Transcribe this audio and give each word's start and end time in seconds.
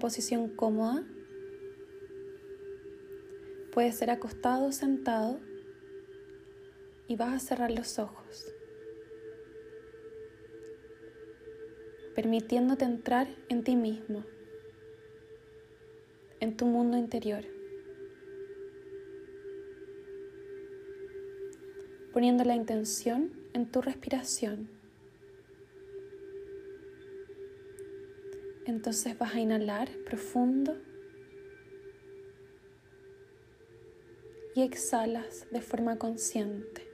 posición 0.00 0.48
cómoda. 0.48 1.04
Puede 3.72 3.92
ser 3.92 4.10
acostado 4.10 4.66
o 4.66 4.72
sentado. 4.72 5.38
Y 7.06 7.14
vas 7.14 7.34
a 7.34 7.38
cerrar 7.46 7.70
los 7.70 8.00
ojos. 8.00 8.52
Permitiéndote 12.16 12.84
entrar 12.84 13.28
en 13.48 13.62
ti 13.62 13.76
mismo, 13.76 14.24
en 16.40 16.56
tu 16.56 16.66
mundo 16.66 16.96
interior. 16.96 17.44
Poniendo 22.12 22.44
la 22.44 22.56
intención 22.56 23.32
en 23.54 23.70
tu 23.70 23.80
respiración. 23.80 24.79
Entonces 28.66 29.18
vas 29.18 29.34
a 29.34 29.40
inhalar 29.40 29.88
profundo 30.04 30.76
y 34.54 34.62
exhalas 34.62 35.46
de 35.50 35.60
forma 35.60 35.98
consciente. 35.98 36.86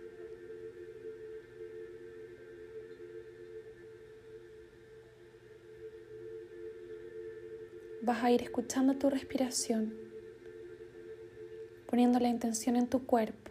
Vas 8.03 8.23
a 8.23 8.31
ir 8.31 8.43
escuchando 8.43 8.95
tu 8.95 9.11
respiración, 9.11 9.93
poniendo 11.89 12.21
la 12.21 12.29
intención 12.29 12.77
en 12.77 12.89
tu 12.89 13.05
cuerpo, 13.05 13.51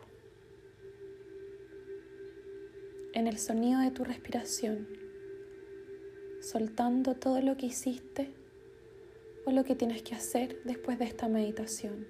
en 3.13 3.27
el 3.27 3.37
sonido 3.37 3.81
de 3.81 3.91
tu 3.91 4.05
respiración 4.05 5.04
soltando 6.45 7.15
todo 7.15 7.41
lo 7.41 7.57
que 7.57 7.65
hiciste 7.65 8.31
o 9.45 9.51
lo 9.51 9.63
que 9.63 9.73
tienes 9.73 10.03
que 10.03 10.13
hacer 10.13 10.61
después 10.63 10.99
de 10.99 11.05
esta 11.05 11.27
meditación. 11.27 12.05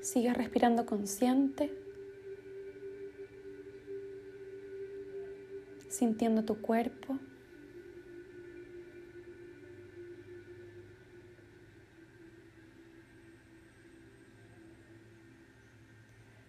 Sigue 0.00 0.32
respirando 0.32 0.86
consciente 0.86 1.81
sintiendo 6.02 6.42
tu 6.44 6.60
cuerpo. 6.60 7.16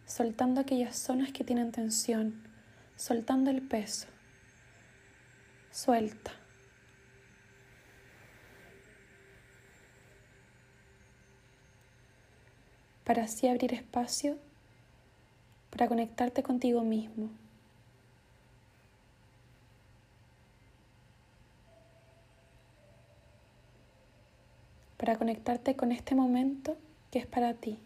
Soltando 0.07 0.59
aquellas 0.59 0.97
zonas 0.97 1.31
que 1.31 1.43
tienen 1.43 1.71
tensión, 1.71 2.41
soltando 2.95 3.51
el 3.51 3.61
peso. 3.61 4.07
Suelta. 5.69 6.31
Para 13.03 13.25
así 13.25 13.47
abrir 13.47 13.75
espacio 13.75 14.39
para 15.69 15.87
conectarte 15.87 16.41
contigo 16.41 16.81
mismo. 16.81 17.42
Para 25.03 25.17
conectarte 25.17 25.75
con 25.75 25.91
este 25.91 26.15
momento 26.15 26.77
que 27.11 27.19
es 27.19 27.27
para 27.27 27.55
ti. 27.55 27.77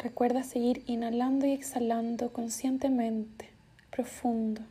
Recuerda 0.00 0.42
seguir 0.42 0.82
inhalando 0.86 1.46
y 1.46 1.52
exhalando 1.52 2.32
conscientemente, 2.32 3.50
profundo. 3.92 4.62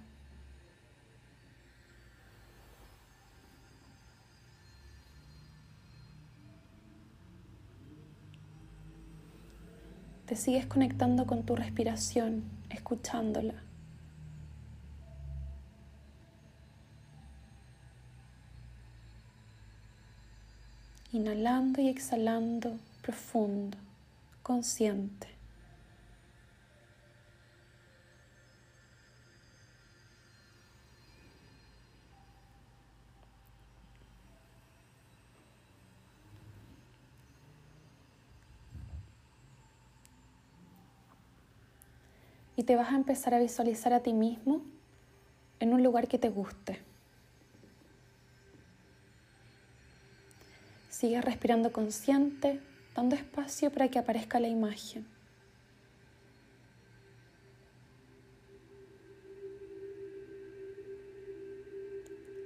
Te 10.25 10.35
sigues 10.35 10.65
conectando 10.65 11.25
con 11.25 11.43
tu 11.43 11.55
respiración, 11.55 12.43
escuchándola. 12.69 13.68
Inhalando 21.11 21.81
y 21.81 21.89
exhalando 21.89 22.77
profundo, 23.01 23.77
consciente. 24.43 25.27
Y 42.55 42.63
te 42.63 42.75
vas 42.75 42.91
a 42.91 42.95
empezar 42.97 43.33
a 43.33 43.39
visualizar 43.39 43.93
a 43.93 44.01
ti 44.01 44.11
mismo 44.11 44.61
en 45.61 45.73
un 45.73 45.81
lugar 45.81 46.07
que 46.07 46.19
te 46.19 46.29
guste. 46.29 46.88
Sigue 50.99 51.21
respirando 51.21 51.71
consciente, 51.71 52.59
dando 52.93 53.15
espacio 53.15 53.71
para 53.71 53.87
que 53.87 53.99
aparezca 53.99 54.37
la 54.41 54.49
imagen. 54.49 55.07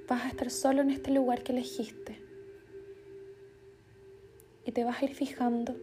Vas 0.08 0.26
a 0.26 0.28
estar 0.28 0.52
solo 0.52 0.84
en 0.84 0.92
este 0.92 1.10
lugar 1.10 1.42
que 1.42 1.52
elegiste 1.52 2.22
y 4.66 4.72
te 4.72 4.84
vas 4.84 5.02
a 5.02 5.06
ir 5.06 5.16
fijando 5.16 5.76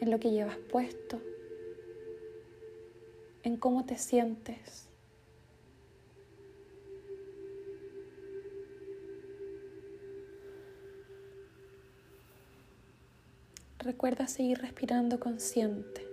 en 0.00 0.12
lo 0.12 0.20
que 0.20 0.30
llevas 0.30 0.58
puesto, 0.58 1.20
en 3.42 3.56
cómo 3.56 3.84
te 3.84 3.98
sientes. 3.98 4.87
Recuerda 13.88 14.26
seguir 14.26 14.58
respirando 14.58 15.18
consciente. 15.18 16.06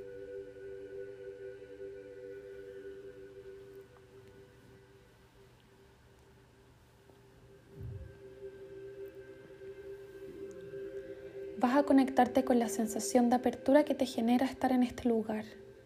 Vas 11.58 11.75
a 11.75 11.84
conectarte 11.84 12.46
con 12.46 12.59
la 12.59 12.69
sensación 12.69 13.30
de 13.30 13.36
apertura 13.36 13.84
que 13.84 13.94
te 13.94 14.06
genera 14.06 14.46
estar 14.46 14.72
en 14.72 14.84
este 14.84 15.09
lugar 15.09 15.44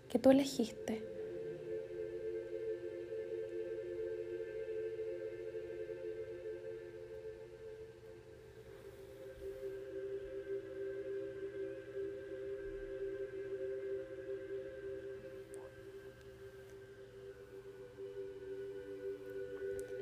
que 0.09 0.19
tú 0.19 0.29
elegiste. 0.29 1.08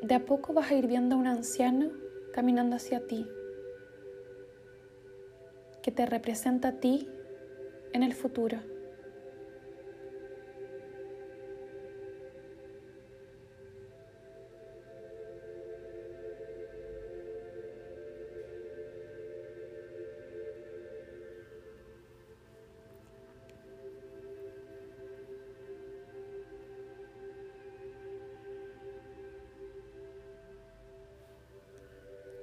De 0.08 0.16
a 0.16 0.24
poco 0.24 0.54
vas 0.54 0.72
a 0.72 0.74
ir 0.74 0.88
viendo 0.88 1.16
a 1.16 1.18
un 1.18 1.28
anciano 1.28 1.92
caminando 2.32 2.78
hacia 2.78 3.06
ti, 3.08 3.28
que 5.84 5.92
te 5.92 6.06
representa 6.06 6.70
a 6.70 6.80
ti 6.80 7.10
en 7.92 8.04
el 8.04 8.14
futuro. 8.14 8.58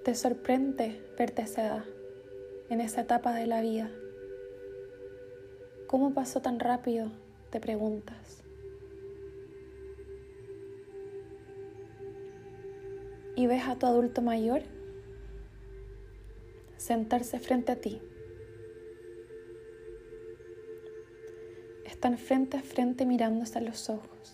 Te 0.04 0.14
sorprende 0.14 1.00
verte 1.18 1.42
esa 1.42 1.66
edad, 1.66 1.84
en 2.68 2.80
esa 2.80 3.00
etapa 3.00 3.34
de 3.34 3.46
la 3.46 3.60
vida. 3.62 3.90
¿Cómo 5.86 6.12
pasó 6.14 6.42
tan 6.42 6.60
rápido 6.60 7.10
hacerte 7.54 7.60
preguntas. 7.60 8.42
Y 13.36 13.46
ves 13.46 13.64
a 13.66 13.76
tu 13.76 13.86
adulto 13.86 14.22
mayor 14.22 14.62
sentarse 16.76 17.38
frente 17.40 17.72
a 17.72 17.76
ti. 17.76 18.00
Están 21.84 22.18
frente 22.18 22.56
a 22.58 22.62
frente 22.62 23.06
mirándose 23.06 23.58
a 23.58 23.62
los 23.62 23.88
ojos. 23.88 24.33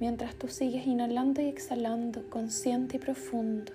Mientras 0.00 0.36
tú 0.36 0.48
sigues 0.48 0.86
inhalando 0.86 1.40
y 1.40 1.46
exhalando, 1.46 2.28
consciente 2.28 2.96
y 2.96 3.00
profundo. 3.00 3.72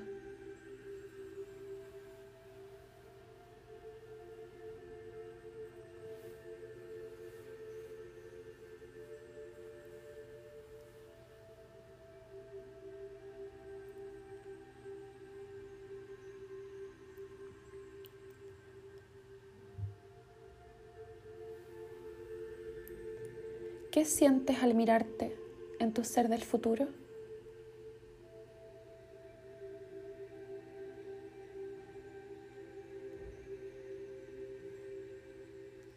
¿Qué 23.91 24.05
sientes 24.05 24.61
al 24.61 24.75
mirarte 24.75 25.48
en 25.79 25.93
tu 25.93 26.03
ser 26.03 26.29
del 26.29 26.43
futuro? 26.43 26.87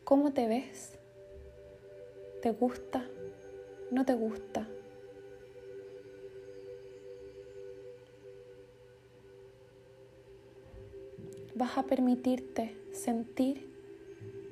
¿Cómo 0.04 0.32
te 0.32 0.46
ves? 0.46 0.98
¿Te 2.42 2.50
gusta? 2.50 3.08
¿No 3.90 4.04
te 4.04 4.14
gusta? 4.14 4.68
Vas 11.54 11.78
a 11.78 11.84
permitirte 11.84 12.76
sentir 12.92 13.70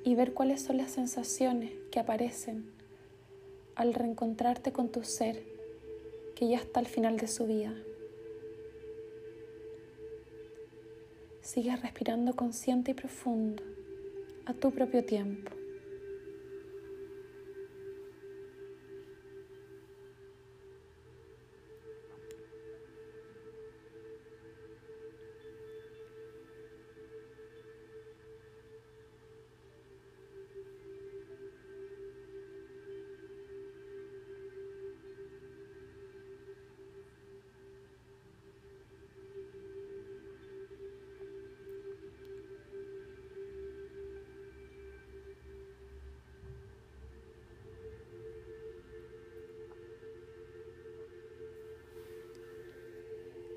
y 0.04 0.14
ver 0.14 0.32
cuáles 0.32 0.62
son 0.62 0.76
las 0.76 0.92
sensaciones 0.92 1.72
que 1.90 2.00
aparecen 2.00 2.79
al 3.80 3.94
reencontrarte 3.94 4.72
con 4.72 4.90
tu 4.90 5.04
ser 5.04 5.42
que 6.36 6.46
ya 6.48 6.58
está 6.58 6.80
al 6.80 6.86
final 6.86 7.16
de 7.16 7.26
su 7.26 7.46
vida. 7.46 7.74
Sigues 11.40 11.80
respirando 11.80 12.36
consciente 12.36 12.90
y 12.90 12.94
profundo 12.94 13.62
a 14.44 14.52
tu 14.52 14.70
propio 14.70 15.02
tiempo. 15.02 15.59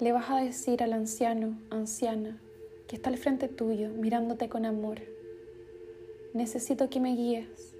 Le 0.03 0.11
vas 0.11 0.29
a 0.29 0.41
decir 0.41 0.83
al 0.83 0.91
anciano, 0.91 1.57
anciana, 1.69 2.37
que 2.87 2.97
está 2.97 3.09
al 3.09 3.17
frente 3.17 3.47
tuyo, 3.47 3.87
mirándote 3.87 4.49
con 4.49 4.65
amor, 4.65 4.99
necesito 6.33 6.89
que 6.89 6.99
me 6.99 7.15
guíes. 7.15 7.73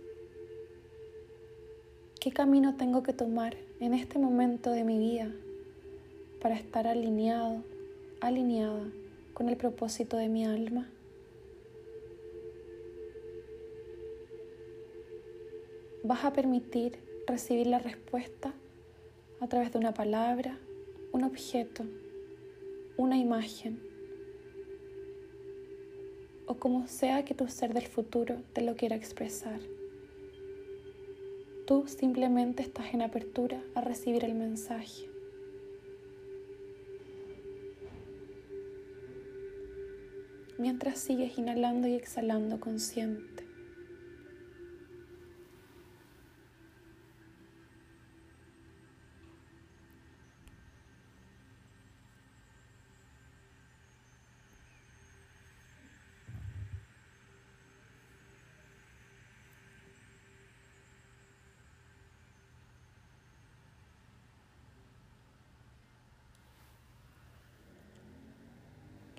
¿Qué 2.22 2.31
camino 2.31 2.78
tengo 2.78 3.04
que 3.04 3.12
tomar 3.12 3.58
en 3.81 3.94
este 3.94 4.20
momento 4.20 4.72
de 4.72 4.86
mi 4.86 5.00
vida 5.00 5.34
para 6.42 6.56
estar 6.56 6.88
alineado, 6.88 7.62
alineada 8.22 8.88
con 9.34 9.50
el 9.50 9.58
propósito 9.58 10.16
de 10.16 10.30
mi 10.30 10.46
alma? 10.46 10.90
Vas 16.06 16.24
a 16.24 16.31
permitir 16.31 17.00
recibir 17.28 17.68
la 17.68 17.80
respuesta 17.80 18.54
a 19.42 19.48
través 19.50 19.74
de 19.74 19.80
una 19.80 19.94
palabra, 19.94 20.58
un 21.12 21.26
objeto 21.26 21.84
una 22.98 23.18
imagen 23.18 23.80
o 26.45 26.56
como 26.56 26.88
sea 26.88 27.25
que 27.25 27.34
tu 27.34 27.48
ser 27.48 27.74
del 27.74 27.88
futuro 27.88 28.42
te 28.54 28.62
lo 28.62 28.75
quiera 28.75 28.95
expresar. 28.95 29.60
Tú 31.66 31.86
simplemente 31.88 32.62
estás 32.62 32.94
en 32.94 33.01
apertura 33.01 33.63
a 33.74 33.81
recibir 33.81 34.25
el 34.25 34.36
mensaje. 34.36 35.10
Mientras 40.57 41.00
sigues 41.00 41.38
inhalando 41.38 41.88
y 41.88 41.94
exhalando 41.94 42.60
consciente. 42.60 43.43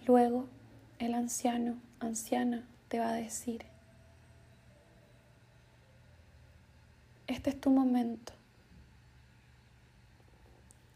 Luego 0.07 0.47
el 0.99 1.15
anciano, 1.15 1.79
anciana, 1.99 2.63
te 2.89 2.99
va 2.99 3.09
a 3.09 3.15
decir, 3.15 3.65
este 7.27 7.49
es 7.49 7.59
tu 7.59 7.71
momento. 7.71 8.35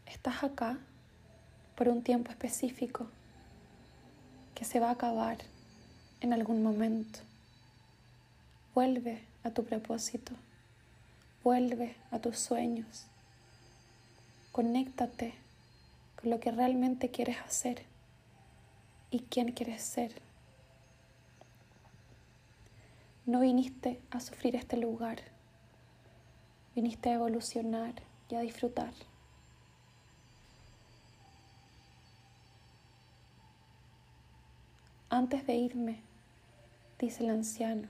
Estás 0.05 0.43
acá 0.43 0.77
por 1.75 1.87
un 1.87 2.03
tiempo 2.03 2.29
específico 2.29 3.07
que 4.53 4.63
se 4.63 4.79
va 4.79 4.89
a 4.89 4.91
acabar 4.91 5.39
en 6.21 6.31
algún 6.31 6.61
momento. 6.61 7.17
Vuelve 8.75 9.23
a 9.43 9.49
tu 9.49 9.65
propósito, 9.65 10.33
vuelve 11.43 11.95
a 12.11 12.19
tus 12.19 12.37
sueños, 12.37 13.05
conéctate 14.51 15.33
con 16.21 16.29
lo 16.29 16.39
que 16.39 16.51
realmente 16.51 17.09
quieres 17.09 17.39
hacer 17.39 17.88
y 19.11 19.19
quién 19.21 19.51
quieres 19.51 19.81
ser. 19.81 20.21
No 23.25 23.41
viniste 23.41 24.01
a 24.11 24.19
sufrir 24.19 24.55
este 24.55 24.77
lugar, 24.77 25.19
viniste 26.75 27.09
a 27.09 27.13
evolucionar 27.13 27.93
y 28.29 28.35
a 28.35 28.39
disfrutar. 28.39 28.93
Antes 35.11 35.45
de 35.47 35.55
irme, 35.55 36.03
dice 36.99 37.23
el 37.23 37.31
anciano, 37.31 37.87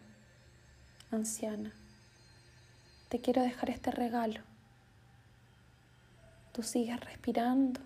anciana, 1.11 1.73
te 3.09 3.19
quiero 3.19 3.41
dejar 3.41 3.69
este 3.69 3.91
regalo. 3.91 4.41
Tú 6.53 6.63
sigues 6.63 6.99
respirando 6.99 7.81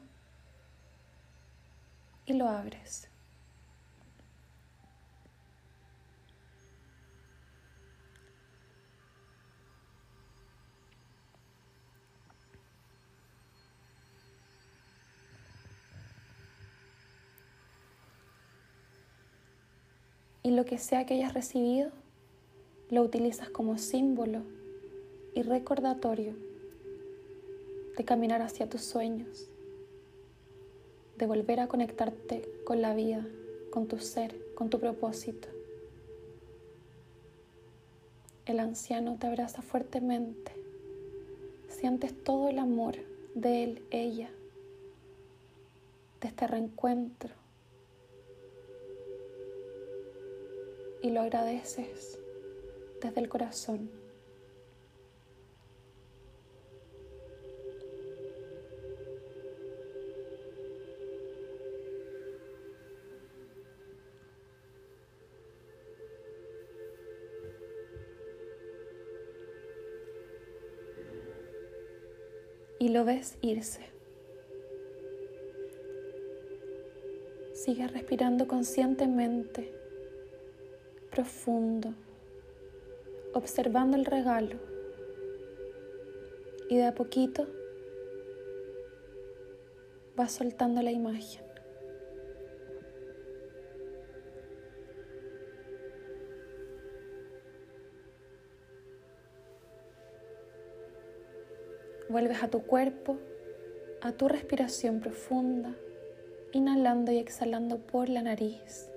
y 2.25 2.33
lo 2.33 2.47
abres. 2.47 3.12
Y 20.43 20.51
lo 20.51 20.65
que 20.65 20.77
sea 20.77 21.05
que 21.05 21.15
hayas 21.15 21.33
recibido 21.33 21.91
lo 22.89 23.01
utilizas 23.01 23.49
como 23.49 23.77
símbolo 23.77 24.41
y 25.33 25.41
recordatorio 25.41 26.35
de 27.97 28.03
caminar 28.03 28.41
hacia 28.41 28.69
tus 28.69 28.81
sueños, 28.81 29.49
de 31.17 31.25
volver 31.25 31.59
a 31.59 31.67
conectarte 31.67 32.47
con 32.65 32.81
la 32.81 32.93
vida, 32.93 33.25
con 33.71 33.87
tu 33.87 33.99
ser, 33.99 34.35
con 34.53 34.69
tu 34.69 34.79
propósito. 34.79 35.47
El 38.45 38.59
anciano 38.59 39.17
te 39.17 39.27
abraza 39.27 39.61
fuertemente. 39.61 40.51
Sientes 41.69 42.13
todo 42.23 42.49
el 42.49 42.59
amor 42.59 42.97
de 43.35 43.63
él, 43.63 43.83
ella, 43.89 44.29
de 46.19 46.27
este 46.27 46.47
reencuentro. 46.47 47.42
Y 51.03 51.11
lo 51.11 51.21
agradeces 51.21 52.17
desde 52.99 53.21
el 53.21 53.29
corazón. 53.29 53.91
y 72.83 72.89
lo 72.89 73.05
ves 73.05 73.37
irse. 73.39 73.79
Sigue 77.53 77.87
respirando 77.87 78.45
conscientemente, 78.45 79.73
profundo, 81.13 81.93
observando 83.35 83.95
el 83.95 84.05
regalo 84.05 84.57
y 86.69 86.77
de 86.77 86.85
a 86.85 86.95
poquito 86.95 87.47
vas 90.15 90.31
soltando 90.31 90.81
la 90.81 90.89
imagen. 90.89 91.43
Vuelves 102.09 102.41
a 102.41 102.49
tu 102.49 102.63
cuerpo, 102.63 103.17
a 104.01 104.13
tu 104.13 104.27
respiración 104.27 104.99
profunda, 104.99 105.75
inhalando 106.53 107.11
y 107.11 107.17
exhalando 107.17 107.77
por 107.77 108.09
la 108.09 108.23
nariz, 108.23 108.92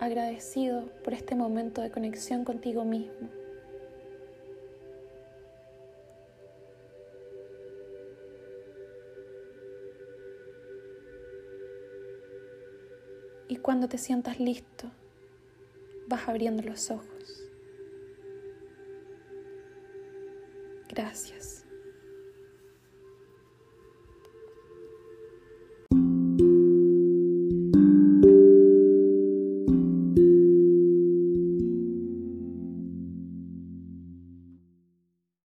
agradecido 0.00 0.86
por 1.04 1.12
este 1.12 1.34
momento 1.34 1.82
de 1.82 1.90
conexión 1.90 2.42
contigo 2.44 2.84
mismo. 2.84 3.28
Y 13.46 13.56
cuando 13.56 13.88
te 13.88 13.98
sientas 13.98 14.40
listo, 14.40 14.90
vas 16.08 16.28
abriendo 16.28 16.62
los 16.62 16.90
ojos. 16.90 17.50
Gracias. 20.88 21.59